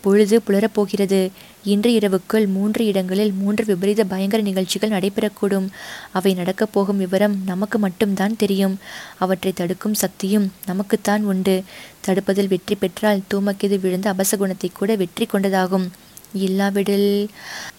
பொழுது 0.03 0.41
புலரப்போகிறது. 0.47 1.29
இன்று 1.63 1.89
இரவுக்குள் 1.93 2.47
மூன்று 2.47 2.85
இடங்களில் 2.85 3.33
மூன்று 3.33 3.65
விபரீத 3.65 4.03
பயங்கர 4.03 4.43
நிகழ்ச்சிகள் 4.43 4.89
நடைபெறக்கூடும். 4.89 5.67
அவை 6.11 6.33
நடக்கப் 6.33 6.73
போகும் 6.73 6.97
விவரம் 6.97 7.35
நமக்கு 7.45 7.79
மட்டும்தான் 7.79 8.35
தெரியும். 8.35 8.79
அவற்றை 9.17 9.51
தடுக்கும் 9.55 9.93
சக்தியும் 9.93 10.51
நமக்குத்தான் 10.65 11.23
உண்டு. 11.23 11.63
தடுப்பதில் 12.07 12.47
வெற்றி 12.47 12.75
பெற்றால் 12.75 13.21
தூமக்கெது 13.33 13.79
விழுந்த 13.79 14.13
அபசகுணத்தை 14.13 14.69
கூட 14.73 14.95
வெற்றி 14.95 15.25
கொண்டதாகும். 15.25 15.87
இல்லாவிடில். 16.33 17.29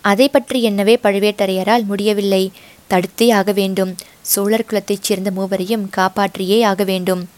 அதை 0.00 0.28
பற்றி 0.28 0.70
என்னவே 0.70 0.96
பழுவேட்டரையரால் 1.02 1.84
முடியவில்லை. 1.84 2.52
தடுத்தே 2.90 3.32
ஆக 3.32 3.52
வேண்டும். 3.52 3.94
சோழர் 4.20 4.64
குலத்தைச் 4.64 5.02
சேர்ந்த 5.02 5.30
மூவரையும் 5.30 5.90
காப்பாற்றியே 5.96 6.64
ஆக 6.64 6.84
வேண்டும். 6.84 7.33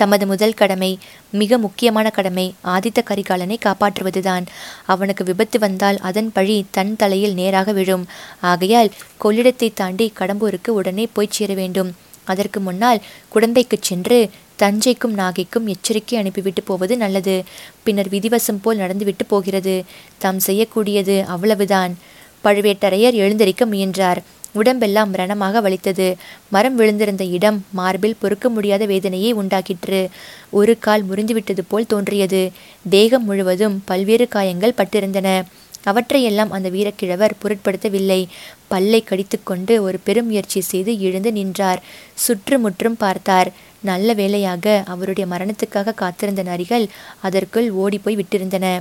தமது 0.00 0.26
முதல் 0.26 0.54
கடமை 0.54 0.90
மிக 1.30 1.58
முக்கியமான 1.58 2.10
கடமை 2.10 2.54
ஆதித்த 2.64 2.98
கரிகாலனை 3.04 3.56
காப்பாற்றுவதுதான். 3.58 4.44
அவனுக்கு 4.86 5.24
விபத்து 5.24 5.58
வந்தால் 5.58 5.98
அதன் 5.98 6.30
பழி 6.32 6.56
தன் 6.70 6.96
தலையில் 6.96 7.34
நேராக 7.34 7.72
விழும். 7.72 8.04
ஆகையால் 8.40 8.92
கொள்ளிடத்தை 9.24 9.70
தாண்டி 9.74 10.06
கடம்பூருக்கு 10.18 10.68
உடனே 10.68 11.06
போய்ச் 11.12 11.30
சேர 11.30 11.54
வேண்டும். 11.54 11.90
அதற்கு 12.24 12.60
முன்னால் 12.60 13.02
குடந்தைக்குச் 13.34 13.86
சென்று 13.88 14.18
தஞ்சைக்கும் 14.58 15.16
நாகைக்கும் 15.16 15.66
எச்சரிக்கை 15.66 16.18
அனுப்பிவிட்டு 16.18 16.62
போவது 16.62 16.96
நல்லது. 16.96 17.44
பின்னர் 17.82 18.08
விதிவசம் 18.08 18.60
போல் 18.62 18.76
நடந்துவிட்டு 18.76 19.24
போகிறது. 19.24 19.84
தாம் 20.18 20.40
செய்யக்கூடியது 20.46 21.16
அவ்வளவுதான். 21.26 21.98
பழுவேட்டரையர் 22.44 23.16
எழுந்தரிக்க 23.24 23.66
முயன்றார். 23.66 24.22
உடம்பெல்லாம் 24.52 25.14
ரணமாக 25.14 25.60
வலித்தது. 25.60 26.16
மரம் 26.48 26.78
விழுந்திருந்த 26.78 27.30
இடம் 27.30 27.64
மார்பில் 27.70 28.16
பொறுக்க 28.18 28.48
முடியாத 28.48 28.86
வேதனையை 28.86 29.34
உண்டாக்கிற்று. 29.34 30.08
ஒரு 30.50 30.78
கால் 30.78 31.04
முறிந்துவிட்டது 31.04 31.58
போல் 31.68 31.86
தோன்றியது. 31.86 32.50
தேகம் 32.88 33.24
முழுவதும் 33.24 33.82
பல்வேறு 33.84 34.28
காயங்கள் 34.28 34.74
பட்டிருந்தன. 34.76 35.42
அவற்றையெல்லாம் 35.82 36.50
அந்த 36.50 36.70
வீரக்கிழவர் 36.70 37.30
பொருட்படுத்தவில்லை. 37.42 38.26
பல்லை 38.66 39.02
கடித்துக்கொண்டு 39.02 39.82
ஒரு 39.82 39.98
பெரும் 40.04 40.26
முயற்சி 40.26 40.60
செய்து 40.60 41.00
எழுந்து 41.00 41.32
நின்றார். 41.32 41.82
சுற்றுமுற்றும் 42.14 42.96
பார்த்தார். 42.96 43.52
நல்ல 43.80 44.12
வேளையாக 44.12 44.82
அவருடைய 44.86 45.34
மரணத்துக்காக 45.34 45.94
காத்திருந்த 45.94 46.42
நரிகள் 46.42 46.88
அதற்குள் 47.22 47.70
ஓடிப்போய் 47.70 48.16
விட்டிருந்தன. 48.16 48.80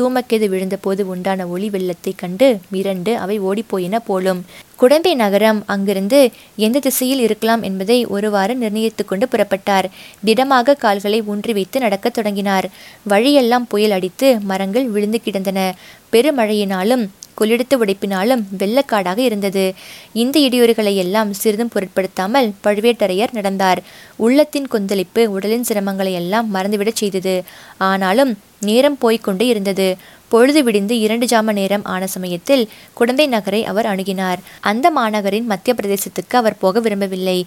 தூமக்கெது 0.00 0.48
விழுந்தபோது 0.48 1.02
உண்டான 1.02 1.46
ஒளி 1.46 1.68
வெள்ளத்தைக் 1.68 2.18
கண்டு 2.18 2.58
மிரண்டு 2.72 3.14
அவை 3.14 3.40
ஓடிப்போயின 3.40 3.96
போலும். 4.06 4.44
குடம்பை 4.80 5.14
நகரம். 5.14 5.62
அங்கிருந்து 5.66 6.30
எந்த 6.56 6.78
திசையில் 6.78 7.20
இருக்கலாம் 7.20 7.62
என்பதை 7.62 8.06
ஒருவாறு 8.06 8.54
நிர்ணயித்து 8.54 9.04
கொண்டு 9.04 9.26
புறப்பட்டார். 9.26 9.86
திடமாக 10.24 10.74
கால்களை 10.74 11.22
ஊன்றி 11.22 11.52
வைத்து 11.52 11.80
நடக்கத் 11.80 12.14
தொடங்கினார். 12.14 12.66
வழியெல்லாம் 13.02 13.66
புயல் 13.66 13.90
அடித்து 13.90 14.40
மரங்கள் 14.40 14.86
விழுந்து 14.86 15.20
கிடந்தன. 15.20 15.74
பெருமழையினாலும் 16.12 17.04
குளிர்த்து 17.34 17.84
உடைப்பினாலும் 17.84 18.42
வெள்ளக்காடாக 18.58 19.18
இருந்தது. 19.18 19.74
இந்த 20.12 20.40
இடியூறுகளை 20.40 20.94
எல்லாம் 20.94 21.32
சிறிதும் 21.32 21.68
பொருட்படுத்தாமல் 21.68 22.52
பழுவேட்டரையர் 22.64 23.32
நடந்தார். 23.32 23.82
உள்ளத்தின் 24.16 24.68
கொந்தளிப்பு 24.68 25.30
உடலின் 25.30 25.64
சிரமங்களை 25.68 26.12
எல்லாம் 26.12 26.54
மறந்துவிடச் 26.54 27.00
செய்தது. 27.02 27.42
ஆனாலும் 27.78 28.38
நேரம் 28.60 28.98
போய்கொண்டே 29.02 29.46
இருந்தது. 29.48 29.96
பொழுது 30.28 30.62
விடிந்து 30.62 30.94
இரண்டு 30.98 31.26
ஜாம 31.26 31.52
நேரம் 31.52 31.84
ஆன 31.84 32.06
சமயத்தில் 32.06 32.64
குடந்தை 32.94 33.26
நகரை 33.26 33.60
அவர் 33.64 33.86
அணுகினார். 33.86 34.40
அந்த 34.60 34.90
மாநகரின் 34.90 35.46
மத்திய 35.46 35.74
பிரதேசத்துக்கு 35.78 36.36
அவர் 36.40 36.58
போக 36.58 36.80
விரும்பவில்லை. 36.80 37.38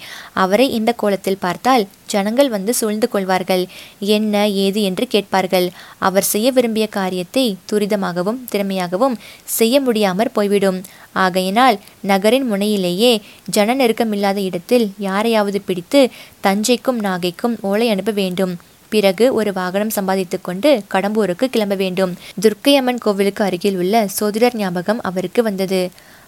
அவரை 0.44 0.68
இந்த 0.72 0.94
கோலத்தில் 0.94 1.40
பார்த்தால் 1.40 1.88
ஜனங்கள் 2.06 2.50
வந்து 2.50 2.74
சூழ்ந்து 2.74 3.10
கொள்வார்கள். 3.10 3.64
என்ன 4.00 4.48
ஏது 4.64 4.82
என்று 4.82 5.08
கேட்பார்கள். 5.08 5.68
அவர் 6.00 6.30
செய்ய 6.34 6.48
விரும்பிய 6.52 6.88
காரியத்தை 6.88 7.46
துரிதமாகவும் 7.72 8.42
திறமையாகவும் 8.52 9.16
செய்ய 9.58 9.76
முடியாமற் 9.82 10.34
போய்விடும். 10.34 10.82
ஆகையினால் 11.12 11.78
நகரின் 12.02 12.46
முனையிலேயே 12.52 13.14
ஜன 13.50 13.76
நெருக்கமில்லாத 13.76 14.40
இடத்தில் 14.50 14.86
யாரையாவது 14.98 15.62
பிடித்து 15.62 16.02
தஞ்சைக்கும் 16.48 17.02
நாகைக்கும் 17.08 17.56
ஓலை 17.62 17.90
அனுப்ப 17.90 18.12
வேண்டும். 18.12 18.54
பிறகு 18.93 19.25
ஒரு 19.33 19.53
வாகனம் 19.53 19.95
சம்பாதித்துக் 19.98 20.43
கொண்டு 20.43 20.69
கடம்பூருக்கு 20.93 21.45
கிளம்ப 21.45 21.75
வேண்டும். 21.75 22.13
துர்க்கையம்மன் 22.41 22.98
கோவிலுக்கு 22.98 23.43
அருகில் 23.43 23.77
உள்ள 23.77 24.07
சோதிடர் 24.19 24.55
ஞாபகம் 24.55 25.01
அவருக்கு 25.01 25.43
வந்தது. 25.43 25.81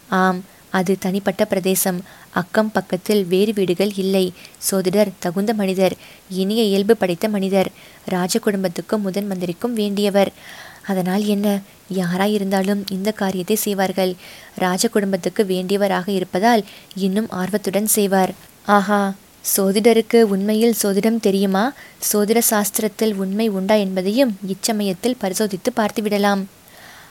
ஆம் 0.10 0.40
அது 0.70 0.92
தனிப்பட்ட 1.00 1.46
பிரதேசம். 1.46 2.00
அக்கம் 2.34 2.72
பக்கத்தில் 2.72 3.26
வேறு 3.26 3.52
வீடுகள் 3.54 3.92
இல்லை. 3.96 4.26
சோதிடர் 4.58 5.16
தகுந்த 5.20 5.52
மனிதர் 5.54 5.96
இனிய 6.30 6.62
இயல்பு 6.64 6.94
படைத்த 6.98 7.30
மனிதர். 7.30 7.70
ராஜ 8.06 8.40
குடும்பத்துக்கும் 8.40 9.02
முதன் 9.02 9.28
மந்திரிக்கும் 9.28 9.78
வேண்டியவர். 9.78 10.32
அதனால் 10.88 11.26
என்ன? 11.26 11.48
யாராயிருந்தாலும் 11.94 12.82
இந்த 12.92 13.10
காரியத்தை 13.12 13.56
செய்வார்கள். 13.56 14.14
ராஜ 14.56 14.88
குடும்பத்துக்கு 14.88 15.44
வேண்டியவராக 15.44 16.10
இருப்பதால் 16.10 16.64
இன்னும் 16.96 17.30
ஆர்வத்துடன் 17.30 17.92
செய்வார். 17.98 18.34
ஆஹா 18.66 19.02
சோதிடருக்கு 19.44 20.22
உண்மையில் 20.22 20.76
சோதிடம் 20.84 21.20
தெரியுமா? 21.20 21.74
சோதிட 22.14 22.42
சாஸ்திரத்தில் 22.50 23.14
உண்மை 23.14 23.50
உண்டா 23.50 23.76
என்பதையும் 23.76 24.38
இச்சமயத்தில் 24.48 25.20
பரிசோதித்து 25.20 25.72
பார்த்துவிடலாம். 25.76 26.44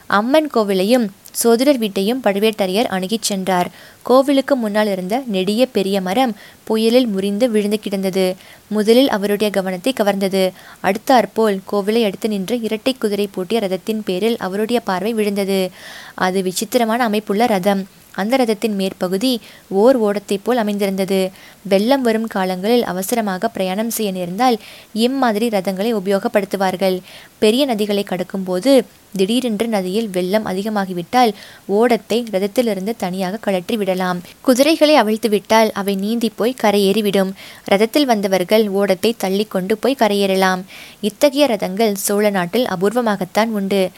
அம்மன் 0.06 0.50
கோவிலையும் 0.54 1.06
சோதிடர் 1.30 1.78
வீட்டையும் 1.78 2.20
பழுவேட்டரையர் 2.24 2.88
அணுகிச் 2.88 3.28
சென்றார். 3.28 3.70
கோவிலுக்கு 4.02 4.56
முன்னால் 4.56 4.86
இருந்த 4.86 5.22
நெடிய 5.26 5.66
பெரிய 5.66 6.00
மரம் 6.00 6.36
புயலில் 6.64 7.06
முறிந்து 7.06 7.50
விழுந்து 7.50 7.78
கிடந்தது. 7.80 8.34
முதலில் 8.68 9.08
அவருடைய 9.08 9.52
கவனத்தை 9.52 9.92
கவர்ந்தது. 9.96 10.50
அடுத்தாற்போல் 10.82 11.58
கோவிலை 11.72 12.04
அடுத்து 12.04 12.28
நின்ற 12.28 12.54
இரட்டை 12.54 12.96
குதிரை 12.98 13.28
பூட்டிய 13.32 13.60
ரதத்தின் 13.60 14.02
பேரில் 14.04 14.36
அவருடைய 14.36 14.80
பார்வை 14.80 15.12
விழுந்தது. 15.12 15.70
அது 16.14 16.42
விசித்திரமான 16.42 17.04
அமைப்புள்ள 17.04 17.46
ரதம். 17.46 17.88
அந்த 18.12 18.36
ரதத்தின் 18.36 18.74
மேற்பகுதி 18.74 19.40
ஓர் 19.68 20.00
ஓடத்தைப் 20.00 20.44
போல் 20.44 20.56
அமைந்திருந்தது. 20.56 21.30
வெள்ளம் 21.62 22.02
வரும் 22.02 22.26
காலங்களில் 22.26 22.84
அவசரமாக 22.84 23.48
பிரயாணம் 23.48 23.90
செய்ய 23.90 24.12
நேர்ந்தால் 24.12 24.58
இம்மாதிரி 24.92 25.48
ரதங்களை 25.48 25.94
உபயோகப்படுத்துவார்கள். 25.94 27.00
பெரிய 27.38 27.66
நதிகளை 27.66 28.04
கடக்கும்போது 28.04 28.80
திடீரென்று 29.16 29.68
நதியில் 29.68 30.08
வெள்ளம் 30.08 30.46
அதிகமாகிவிட்டால் 30.46 31.32
ஓடத்தை 31.66 32.24
ரதத்திலிருந்து 32.32 32.94
தனியாக 32.96 33.36
கழற்றி 33.36 33.76
விடலாம். 33.76 34.20
குதிரைகளை 34.40 35.00
அவிழ்த்துவிட்டால் 35.02 35.70
அவை 35.72 35.94
நீந்தி 35.94 36.32
போய் 36.36 36.56
கரையேறிவிடும். 36.62 37.32
ரதத்தில் 37.70 38.02
வந்தவர்கள் 38.02 38.68
ஓடத்தை 38.68 39.14
தள்ளி 39.18 39.44
கொண்டு 39.44 39.76
போய் 39.76 39.96
கரையேறலாம். 39.98 40.62
இத்தகைய 41.00 41.46
ரதங்கள் 41.46 41.92
சோழ 41.92 42.30
நாட்டில் 42.30 42.66
அபூர்வமாகத்தான் 42.66 43.46
உண்டு. 43.46 43.90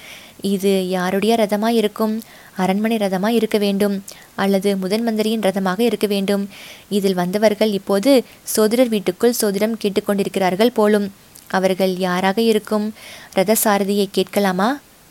இது 0.52 0.88
யாருடைய 0.88 1.34
ரதமாக 1.34 1.72
இருக்கும்? 1.72 2.14
அரண்மனை 2.56 2.96
ரதமாக 2.96 3.32
இருக்க 3.32 3.58
வேண்டும். 3.58 3.94
அல்லது 4.34 4.76
முதன் 4.76 5.02
மந்திரியின் 5.02 5.40
ரதமாக 5.40 5.80
இருக்க 5.82 6.06
வேண்டும். 6.06 6.44
இதில் 6.88 7.14
வந்தவர்கள் 7.14 7.72
இப்போது 7.72 8.10
சோதிடர் 8.54 8.88
வீட்டுக்குள் 8.88 9.38
சோதிடம் 9.40 9.78
கேட்டுக்கொண்டிருக்கிறார்கள் 9.82 10.74
போலும். 10.74 11.06
அவர்கள் 11.50 11.96
யாராக 11.96 12.38
இருக்கும்? 12.40 12.86
ரத 13.32 13.56
சாரதியை 13.64 14.06
கேட்கலாமா? 14.12 14.68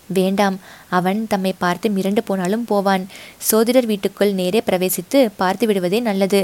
வேண்டாம். 0.10 0.60
அவன் 0.90 1.28
தம்மை 1.28 1.54
பார்த்து 1.58 1.90
மிரண்டு 1.90 2.22
போனாலும் 2.26 2.66
போவான். 2.66 3.04
சோதிடர் 3.50 3.86
வீட்டுக்குள் 3.86 4.34
நேரே 4.34 4.62
பிரவேசித்து 4.66 5.20
பார்த்து 5.36 5.68
விடுவதே 5.68 6.00
நல்லது. 6.00 6.42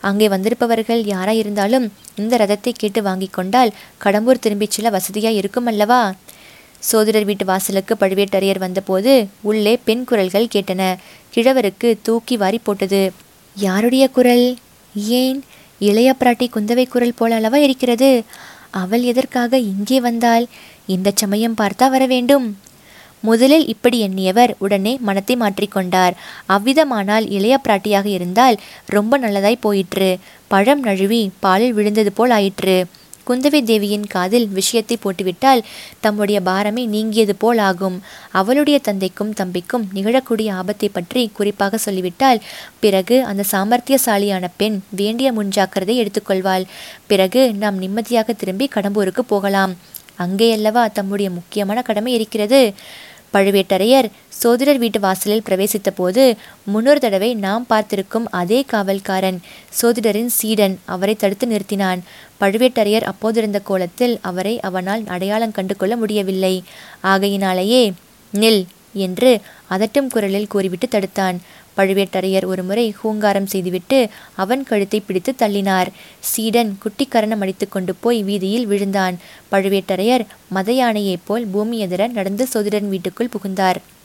அங்கே 0.00 0.26
வந்திருப்பவர்கள் 0.28 1.00
யாராயிருந்தாலும் 1.04 1.86
இந்த 2.16 2.34
ரதத்தை 2.36 2.72
கேட்டு 2.72 3.00
வாங்கி 3.02 3.28
கொண்டால் 3.30 3.74
கடம்பூர் 4.04 4.42
திரும்பிச் 4.44 4.70
செல்ல 4.70 4.90
வசதியாய் 4.90 5.38
இருக்கும் 5.40 5.66
அல்லவா 5.66 6.00
சோதிடர் 6.82 7.24
வீட்டு 7.24 7.44
வாசலுக்கு 7.44 7.94
பழுவேட்டரையர் 8.00 8.58
வந்தபோது 8.58 9.26
உள்ளே 9.42 9.78
பெண் 9.84 10.04
குரல்கள் 10.04 10.52
கேட்டன. 10.54 10.82
கிழவருக்கு 11.34 11.98
தூக்கி 12.02 12.36
வாரி 12.36 12.60
போட்டது. 12.62 13.12
யாருடைய 13.56 14.08
குரல்? 14.08 14.56
ஏன்? 14.94 15.44
இளைய 15.78 16.14
பிராட்டி 16.20 16.46
குந்தவை 16.54 16.88
குரல் 16.88 17.14
போல 17.16 17.40
அளவா 17.40 17.54
இருக்கிறது. 17.54 18.22
அவள் 18.70 19.02
எதற்காக 19.02 19.58
இங்கே 19.58 20.00
வந்தாள்? 20.00 20.46
இந்த 20.86 21.12
சமயம் 21.14 21.56
பார்த்தா 21.56 21.90
வர 21.90 22.06
வேண்டும். 22.06 22.58
முதலில் 23.20 23.66
இப்படி 23.66 24.08
எண்ணியவர் 24.08 24.52
உடனே 24.58 24.98
மனத்தை 25.00 25.36
மாற்றிக்கொண்டார் 25.36 26.14
அவ்விதமானால் 26.48 27.30
இளைய 27.30 27.60
பிராட்டியாக 27.68 28.06
இருந்தால் 28.06 28.56
ரொம்ப 28.86 29.18
நல்லதாய் 29.18 29.56
போயிற்று. 29.60 30.18
பழம் 30.48 30.80
நழுவி 30.80 31.30
பாலில் 31.40 31.72
விழுந்தது 31.72 32.12
போல் 32.12 32.30
ஆயிற்று. 32.30 32.84
குந்தவை 33.28 33.60
தேவியின் 33.62 34.06
காதில் 34.06 34.48
விஷயத்தை 34.48 34.96
போட்டுவிட்டால் 35.00 35.64
தம்முடைய 36.00 36.40
பாரமே 36.40 36.84
நீங்கியது 36.86 37.34
போல் 37.34 37.58
ஆகும். 37.58 37.96
அவளுடைய 38.32 38.78
தந்தைக்கும் 38.78 39.34
தம்பிக்கும் 39.40 39.84
நிகழக்கூடிய 39.94 40.48
ஆபத்தை 40.52 40.88
பற்றி 40.88 41.22
குறிப்பாக 41.34 41.78
சொல்லிவிட்டால் 41.78 42.42
பிறகு 42.80 43.18
அந்த 43.24 43.44
சாமர்த்தியசாலியான 43.52 44.44
பெண் 44.56 44.78
வேண்டிய 44.90 45.32
முன்ஜாக்கிரதை 45.32 45.96
எடுத்துக்கொள்வாள். 46.02 46.66
பிறகு 47.06 47.42
நாம் 47.54 47.78
நிம்மதியாக 47.78 48.32
திரும்பி 48.32 48.68
கடம்பூருக்கு 48.74 49.24
போகலாம். 49.26 49.74
அங்கேயல்லவா 50.18 50.82
தம்முடைய 50.92 51.30
முக்கியமான 51.30 51.82
கடமை 51.82 52.12
இருக்கிறது? 52.14 52.60
பழுவேட்டரையர் 53.34 54.08
சோதிடர் 54.42 54.78
வீட்டு 54.78 55.00
வாசலில் 55.00 55.44
பிரவேசித்த 55.48 55.90
போது 55.94 56.36
முன்னொரு 56.64 57.00
தடவை 57.00 57.34
நாம் 57.34 57.66
பார்த்திருக்கும் 57.66 58.26
அதே 58.30 58.64
காவல்காரன் 58.72 59.38
சோதிடரின் 59.80 60.32
சீடன் 60.38 60.78
அவரை 60.84 61.14
தடுத்து 61.14 61.46
நிறுத்தினான். 61.46 62.00
பழுவேட்டரையர் 62.40 63.08
அப்போதிருந்த 63.10 63.60
கோலத்தில் 63.62 64.18
அவரை 64.22 64.60
அவனால் 64.60 65.04
அடையாளம் 65.06 65.52
கண்டு 65.52 65.76
கொள்ள 65.76 65.96
முடியவில்லை. 65.96 66.54
ஆகையினாலேயே 67.00 67.92
நில் 68.32 68.62
என்று 68.92 69.40
அதட்டும் 69.70 70.10
குரலில் 70.10 70.46
கூறிவிட்டு 70.46 70.88
தடுத்தான். 70.90 71.36
பழுவேட்டரையர் 71.76 72.44
ஒருமுறை 72.44 72.94
ஹூங்காரம் 73.04 73.46
செய்துவிட்டு 73.46 74.08
அவன் 74.34 74.64
கழுத்தை 74.64 75.00
பிடித்து 75.00 75.34
தள்ளினார். 75.38 75.86
சீடன் 76.20 76.78
குட்டிக்கரணம் 76.82 77.40
அடித்து 77.40 77.68
கொண்டு 77.68 77.94
போய் 77.94 78.22
வீதியில் 78.22 78.66
விழுந்தான். 78.66 79.18
பழுவேட்டரையர் 79.52 80.26
மத 80.48 80.72
யானையைப் 80.72 81.24
போல் 81.24 81.46
பூமி 81.46 81.86
எதிர 81.86 82.08
நடந்து 82.10 82.46
சோதிடன் 82.46 82.88
வீட்டுக்குள் 82.88 83.28
புகுந்தார். 83.28 83.80